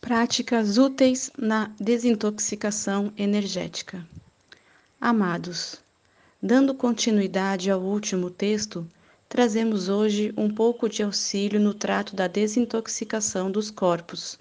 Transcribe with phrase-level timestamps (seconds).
[0.00, 4.06] Práticas úteis na desintoxicação energética.
[5.00, 5.80] Amados,
[6.40, 8.86] dando continuidade ao último texto,
[9.28, 14.38] trazemos hoje um pouco de auxílio no trato da desintoxicação dos corpos,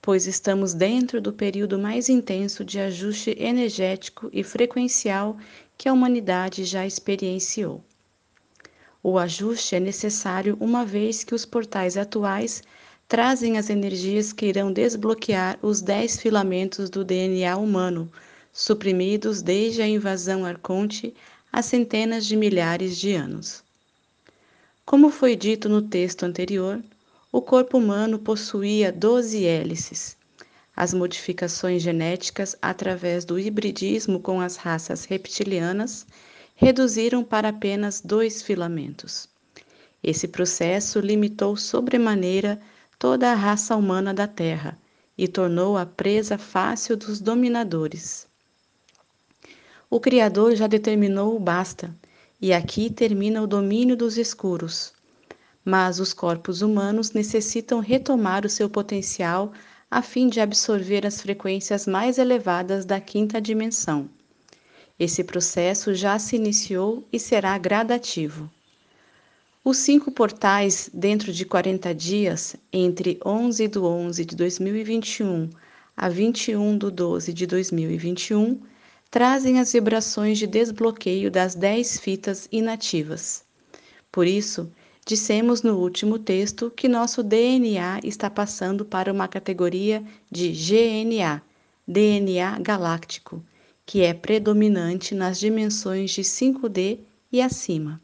[0.00, 5.36] pois estamos dentro do período mais intenso de ajuste energético e frequencial
[5.76, 7.84] que a humanidade já experienciou.
[9.02, 12.62] O ajuste é necessário uma vez que os portais atuais
[13.08, 18.10] trazem as energias que irão desbloquear os dez filamentos do DNA humano,
[18.52, 21.14] suprimidos desde a invasão arconte
[21.52, 23.62] há centenas de milhares de anos.
[24.84, 26.82] Como foi dito no texto anterior,
[27.32, 30.16] o corpo humano possuía 12 hélices.
[30.76, 36.06] As modificações genéticas através do hibridismo com as raças reptilianas
[36.54, 39.28] reduziram para apenas dois filamentos.
[40.02, 42.60] Esse processo limitou sobremaneira
[42.98, 44.78] toda a raça humana da Terra
[45.16, 48.26] e tornou a presa fácil dos dominadores.
[49.88, 51.94] O Criador já determinou o basta,
[52.40, 54.92] e aqui termina o domínio dos escuros.
[55.64, 59.52] Mas os corpos humanos necessitam retomar o seu potencial
[59.90, 64.10] a fim de absorver as frequências mais elevadas da quinta dimensão.
[64.98, 68.50] Esse processo já se iniciou e será gradativo.
[69.66, 75.48] Os cinco portais, dentro de 40 dias, entre 11 de 11 de 2021
[75.96, 78.60] a 21 de 12 de 2021,
[79.10, 83.42] trazem as vibrações de desbloqueio das 10 fitas inativas.
[84.12, 84.70] Por isso,
[85.06, 91.40] dissemos no último texto que nosso DNA está passando para uma categoria de GNA,
[91.88, 93.42] DNA galáctico,
[93.86, 96.98] que é predominante nas dimensões de 5D
[97.32, 98.03] e acima.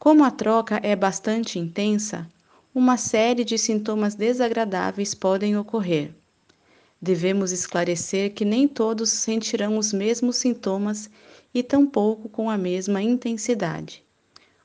[0.00, 2.26] Como a troca é bastante intensa,
[2.74, 6.14] uma série de sintomas desagradáveis podem ocorrer.
[7.02, 11.10] Devemos esclarecer que nem todos sentirão os mesmos sintomas
[11.52, 14.02] e tampouco com a mesma intensidade.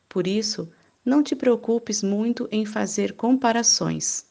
[0.07, 0.71] Por isso,
[1.03, 4.25] não te preocupes muito em fazer comparações.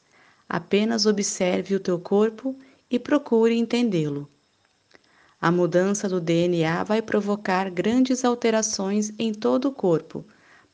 [0.49, 2.57] Apenas observe o teu corpo
[2.91, 4.27] e procure entendê-lo.
[5.39, 10.25] A mudança do DNA vai provocar grandes alterações em todo o corpo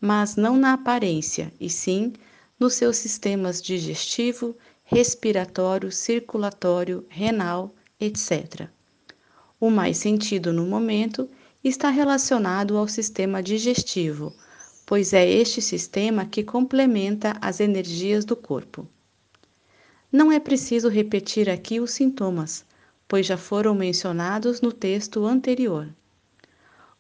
[0.00, 2.12] mas não na aparência, e sim
[2.59, 8.69] nos seus sistemas digestivo, respiratório, circulatório, renal, etc.
[9.61, 11.28] O mais sentido no momento
[11.62, 14.33] está relacionado ao sistema digestivo,
[14.87, 18.88] pois é este sistema que complementa as energias do corpo.
[20.11, 22.65] Não é preciso repetir aqui os sintomas,
[23.06, 25.88] pois já foram mencionados no texto anterior.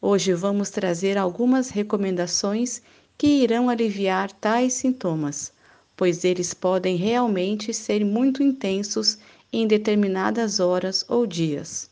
[0.02, 2.80] Hoje vamos trazer algumas recomendações
[3.18, 5.52] que irão aliviar tais sintomas,
[5.94, 9.18] pois eles podem realmente ser muito intensos
[9.52, 11.90] em determinadas horas ou dias.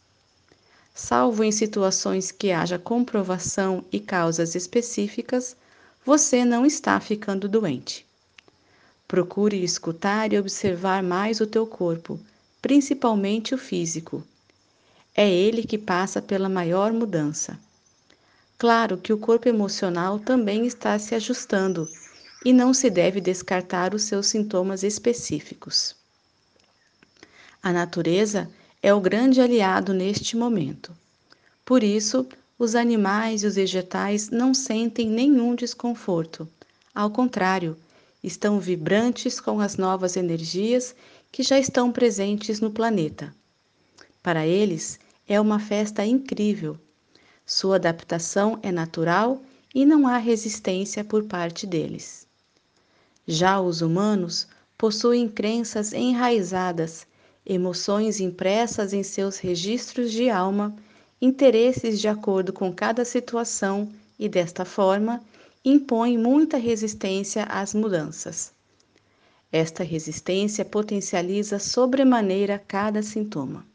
[0.94, 5.54] Salvo em situações que haja comprovação e causas específicas,
[6.02, 8.06] você não está ficando doente.
[9.06, 12.18] Procure escutar e observar mais o teu corpo,
[12.62, 14.24] principalmente o físico.
[15.14, 17.58] É ele que passa pela maior mudança.
[18.58, 21.88] Claro que o corpo emocional também está se ajustando
[22.44, 25.94] e não se deve descartar os seus sintomas específicos.
[27.62, 28.50] A natureza
[28.82, 30.92] é o grande aliado neste momento.
[31.64, 32.26] Por isso,
[32.58, 36.48] os animais e os vegetais não sentem nenhum desconforto.
[36.92, 37.76] Ao contrário,
[38.24, 40.96] estão vibrantes com as novas energias
[41.30, 43.32] que já estão presentes no planeta.
[44.20, 44.98] Para eles,
[45.28, 46.76] é uma festa incrível
[47.50, 49.40] sua adaptação é natural
[49.74, 52.26] e não há resistência por parte deles.
[53.26, 57.06] Já os humanos possuem crenças enraizadas,
[57.46, 60.76] emoções impressas em seus registros de alma,
[61.22, 63.88] interesses de acordo com cada situação
[64.18, 65.22] e, desta forma,
[65.64, 68.52] impõem muita resistência às mudanças.
[69.50, 73.67] Esta resistência potencializa sobremaneira cada sintoma.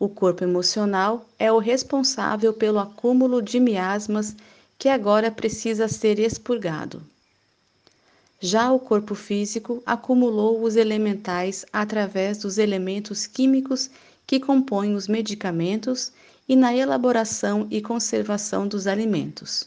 [0.00, 4.36] O corpo emocional é o responsável pelo acúmulo de miasmas
[4.78, 7.02] que agora precisa ser expurgado.
[8.40, 13.90] Já o corpo físico acumulou os elementais através dos elementos químicos
[14.24, 16.12] que compõem os medicamentos
[16.48, 19.66] e na elaboração e conservação dos alimentos.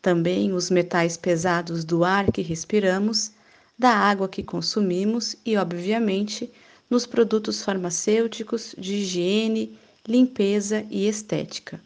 [0.00, 3.32] Também os metais pesados do ar que respiramos,
[3.76, 6.52] da água que consumimos e, obviamente,
[6.88, 11.80] nos produtos farmacêuticos, de higiene, limpeza e estética.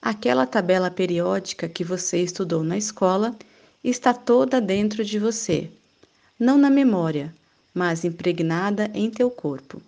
[0.00, 3.36] Aquela tabela periódica que você estudou na escola
[3.82, 5.70] está toda dentro de você,
[6.38, 7.34] não na memória,
[7.74, 9.82] mas impregnada em teu corpo.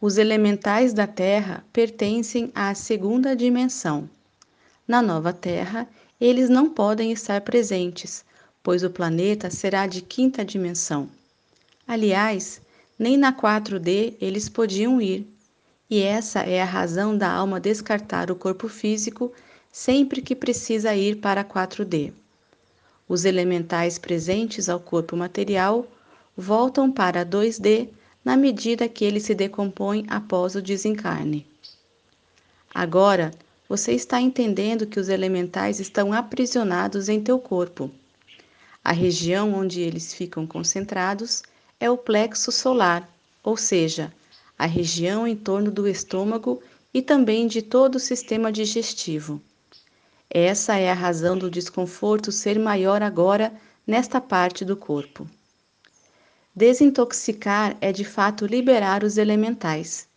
[0.00, 4.08] Os elementais da Terra pertencem à segunda dimensão.
[4.86, 5.88] Na nova Terra,
[6.20, 8.24] eles não podem estar presentes,
[8.62, 11.08] pois o planeta será de quinta dimensão.
[11.88, 12.60] Aliás,
[12.98, 15.26] nem na 4D eles podiam ir.
[15.88, 19.32] E essa é a razão da alma descartar o corpo físico
[19.72, 22.12] sempre que precisa ir para a 4D.
[23.08, 25.86] Os elementais presentes ao corpo material
[26.36, 27.88] voltam para a 2D
[28.22, 31.46] na medida que ele se decompõe após o desencarne.
[32.74, 33.30] Agora,
[33.66, 37.90] você está entendendo que os elementais estão aprisionados em teu corpo.
[38.84, 41.42] A região onde eles ficam concentrados
[41.80, 43.08] é o plexo solar,
[43.42, 44.12] ou seja,
[44.58, 49.40] a região em torno do estômago e também de todo o sistema digestivo.
[50.28, 53.52] Essa é a razão do desconforto ser maior agora
[53.86, 55.26] nesta parte do corpo.
[56.54, 60.08] Desintoxicar é de fato liberar os elementais.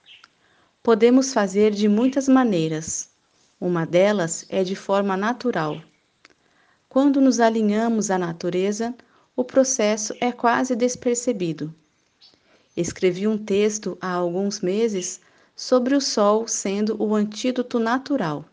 [0.82, 3.10] Podemos fazer de muitas maneiras.
[3.60, 5.80] Uma delas é de forma natural.
[6.90, 8.94] Quando nos alinhamos à natureza,
[9.36, 11.74] o processo é quase despercebido.
[12.76, 15.22] Escrevi um texto há alguns meses
[15.56, 18.46] sobre o sol sendo o antídoto natural.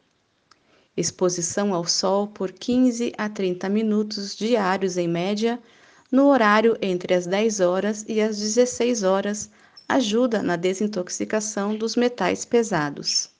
[0.97, 5.61] Exposição ao sol por 15 a 30 minutos diários em média
[6.11, 9.51] no horário entre as 10 horas e as 16 horas,
[9.87, 13.31] ajuda na desintoxicação dos metais pesados.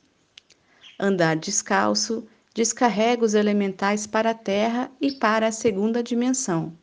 [1.01, 6.77] Andar descalço descarrega os elementais para a terra e para a segunda dimensão.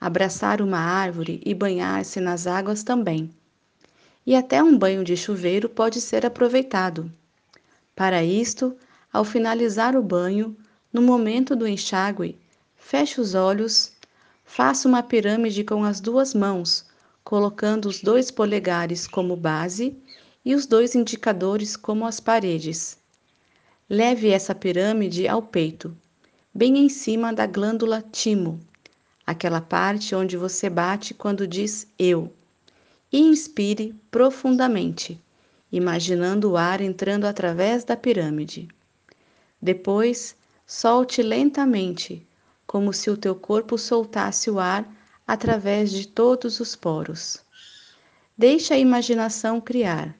[0.00, 3.30] Abraçar uma árvore e banhar-se nas águas também.
[4.26, 7.10] E até um banho de chuveiro pode ser aproveitado.
[7.94, 8.76] Para isto,
[9.12, 10.56] ao finalizar o banho,
[10.92, 12.38] no momento do enxágue,
[12.76, 13.92] feche os olhos
[14.50, 16.86] Faça uma pirâmide com as duas mãos,
[17.22, 19.94] colocando os dois polegares como base
[20.42, 22.98] e os dois indicadores como as paredes.
[23.88, 25.94] Leve essa pirâmide ao peito,
[26.52, 28.58] bem em cima da glândula timo,
[29.28, 32.32] aquela parte onde você bate quando diz eu.
[33.12, 35.20] E inspire profundamente,
[35.70, 38.66] imaginando o ar entrando através da pirâmide.
[39.60, 40.34] Depois,
[40.66, 42.26] solte lentamente
[42.66, 44.90] como se o teu corpo soltasse o ar
[45.26, 47.44] através de todos os poros.
[48.36, 50.16] Deixa a imaginação criar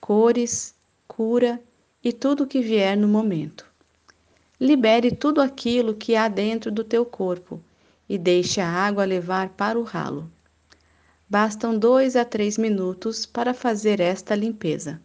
[0.00, 0.72] cores,
[1.08, 1.60] cura
[2.02, 3.66] e tudo que vier no momento.
[4.60, 7.60] Libere tudo aquilo que há dentro do teu corpo
[8.10, 10.28] e deixe a água levar para o ralo.
[11.28, 15.00] Bastam dois a três minutos para fazer esta limpeza.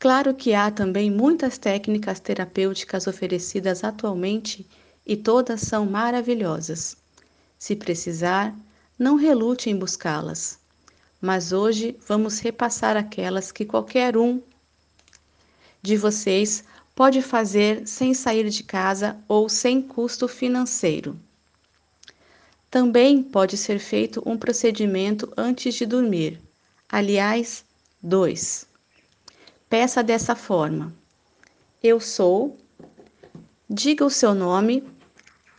[0.00, 4.66] Claro que há também muitas técnicas terapêuticas oferecidas atualmente
[5.06, 6.96] e todas são maravilhosas.
[7.56, 8.52] Se precisar,
[8.98, 10.58] não relute em buscá-las.
[11.20, 14.42] Mas hoje vamos repassar aquelas que qualquer um
[15.80, 21.18] de vocês pode fazer sem sair de casa ou sem custo financeiro.
[22.70, 26.40] Também pode ser feito um procedimento antes de dormir.
[26.88, 27.64] Aliás,
[28.02, 28.66] dois.
[29.68, 30.94] Peça dessa forma:
[31.82, 32.56] Eu sou,
[33.68, 34.84] diga o seu nome,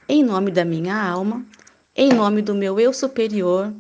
[0.08, 1.46] em nome da minha alma,
[1.96, 3.74] em nome do meu eu superior,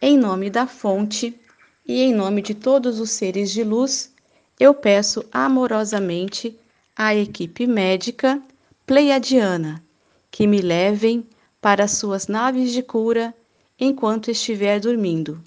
[0.00, 1.38] em nome da fonte
[1.86, 4.12] e em nome de todos os seres de luz,
[4.58, 6.58] eu peço amorosamente
[6.96, 8.40] à equipe médica
[8.86, 9.82] pleiadiana
[10.30, 11.26] que me levem
[11.60, 13.34] para suas naves de cura
[13.78, 15.42] enquanto estiver dormindo,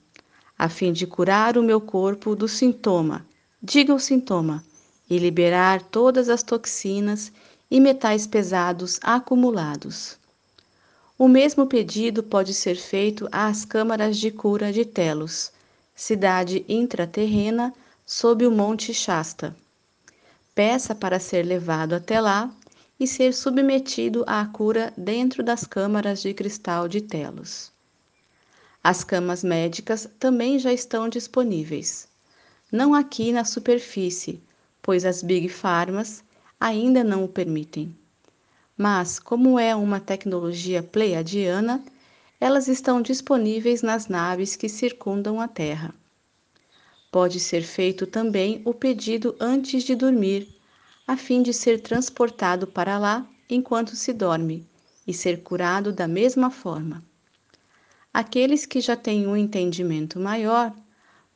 [0.58, 3.26] a fim de curar o meu corpo do sintoma
[3.62, 4.64] diga o sintoma
[5.10, 7.32] e liberar todas as toxinas
[7.72, 10.18] e metais pesados acumulados.
[11.18, 15.52] O mesmo pedido pode ser feito às câmaras de cura de Telos,
[15.96, 17.74] cidade intraterrena
[18.06, 19.56] sob o Monte Shasta.
[20.58, 22.52] Peça para ser levado até lá
[23.00, 27.72] e ser submetido à cura dentro das câmaras de cristal de Telos.
[28.84, 32.08] As camas médicas também já estão disponíveis
[32.72, 34.42] não aqui na superfície,
[34.82, 36.24] pois as Big Pharmas
[36.60, 37.96] ainda não o permitem.
[38.76, 41.84] Mas, como é uma tecnologia pleiadiana,
[42.42, 45.94] elas estão disponíveis nas naves que circundam a Terra.
[47.12, 50.48] Pode ser feito também o pedido antes de dormir,
[51.08, 54.68] a fim de ser transportado para lá enquanto se dorme
[55.08, 57.04] e ser curado da mesma forma.
[58.14, 60.76] Aqueles que já têm um entendimento maior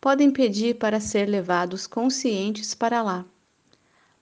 [0.01, 3.25] podem pedir para ser levados conscientes para lá.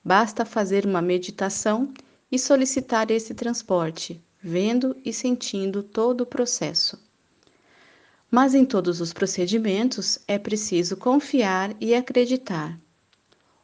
[0.04, 1.92] Basta fazer uma meditação
[2.32, 7.09] e solicitar esse transporte, vendo e sentindo todo o processo.
[8.32, 12.80] Mas em todos os procedimentos é preciso confiar e acreditar.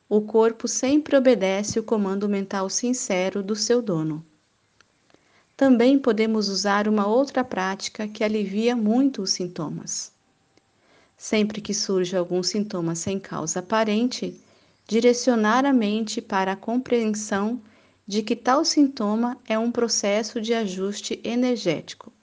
[0.09, 4.25] O corpo sempre obedece o comando mental sincero do seu dono.
[5.55, 10.11] Também podemos usar uma outra prática que alivia muito os sintomas.
[11.15, 14.39] Sempre que surge algum sintoma sem causa aparente,
[14.87, 17.61] direcionar a mente para a compreensão
[18.07, 22.14] de que tal sintoma é um processo de ajuste energético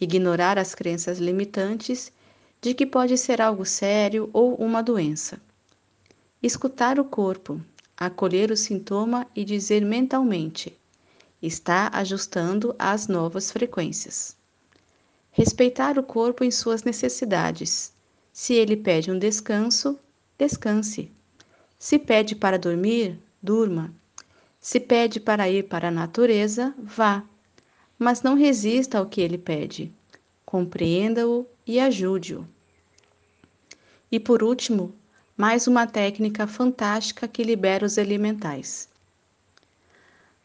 [0.00, 2.12] ignorar as crenças limitantes
[2.60, 5.40] de que pode ser algo sério ou uma doença.
[6.42, 7.60] Escutar o corpo,
[7.96, 10.76] acolher o sintoma e dizer mentalmente:
[11.42, 14.36] está ajustando às novas frequências.
[15.30, 17.92] Respeitar o corpo em suas necessidades.
[18.32, 19.98] Se ele pede um descanso,
[20.38, 21.10] descanse.
[21.78, 23.92] Se pede para dormir, durma.
[24.60, 27.22] Se pede para ir para a natureza, vá
[27.98, 29.92] mas não resista ao que ele pede.
[30.44, 32.46] Compreenda-o e ajude-o.
[34.10, 34.94] E por último,
[35.36, 38.88] mais uma técnica fantástica que libera os elementais.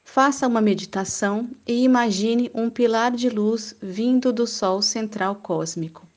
[0.04, 6.08] Faça uma meditação e imagine um pilar de luz vindo do Sol central cósmico,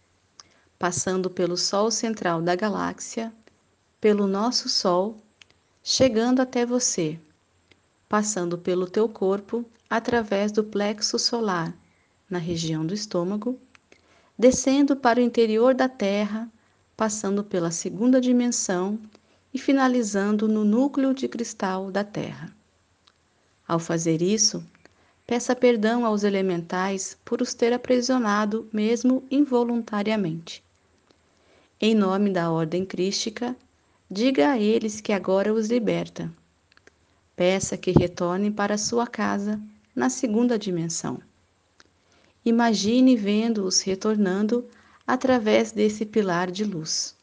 [0.78, 3.30] passando pelo Sol central da galáxia,
[4.00, 5.18] pelo nosso Sol,
[5.82, 7.20] chegando até você,
[8.08, 9.62] passando pelo teu corpo
[9.92, 11.76] através do plexo solar,
[12.30, 13.60] na região do estômago,
[14.38, 16.50] descendo para o interior da Terra,
[16.96, 18.98] passando pela segunda dimensão
[19.52, 22.50] e finalizando no núcleo de cristal da Terra.
[23.68, 24.64] Ao fazer isso,
[25.26, 30.64] peça perdão aos elementais por os ter aprisionado, mesmo involuntariamente.
[31.78, 33.54] Em nome da ordem crística,
[34.10, 36.32] diga a eles que agora os liberta.
[37.36, 39.60] Peça que retornem para sua casa
[39.94, 41.20] na segunda dimensão.
[42.44, 44.66] Imagine vendo-os retornando
[45.06, 47.16] através desse pilar de luz.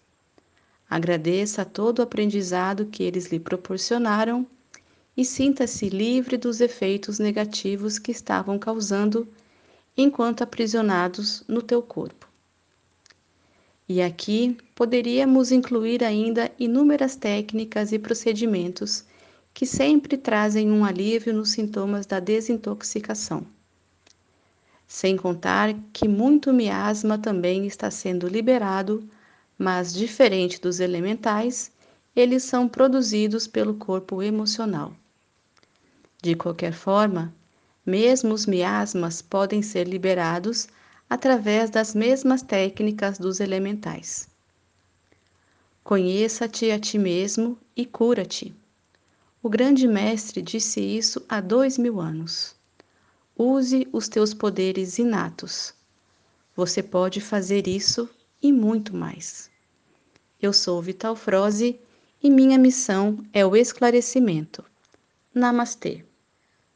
[0.89, 4.47] Agradeça todo o aprendizado que eles lhe proporcionaram
[5.15, 9.27] e sinta-se livre dos efeitos negativos que estavam causando
[9.95, 12.27] enquanto aprisionados no teu corpo.
[13.87, 19.03] E aqui poderíamos incluir ainda inúmeras técnicas e procedimentos
[19.53, 23.45] que sempre trazem um alívio nos sintomas da desintoxicação.
[24.87, 29.07] Sem contar que muito miasma também está sendo liberado,
[29.57, 31.71] mas diferente dos elementais,
[32.15, 34.93] eles são produzidos pelo corpo emocional.
[36.21, 37.33] De qualquer forma,
[37.85, 40.67] mesmo os miasmas podem ser liberados
[41.09, 44.27] através das mesmas técnicas dos elementais.
[45.83, 48.53] Conheça-te a ti mesmo e cura-te.
[49.41, 52.55] O grande mestre disse isso há dois mil anos.
[53.37, 55.73] Use os teus poderes inatos.
[56.55, 58.09] Você pode fazer isso
[58.41, 59.49] e muito mais.
[60.41, 61.79] Eu sou Vital Froze
[62.21, 64.61] e minha missão é o esclarecimento.
[65.33, 66.03] Namastê.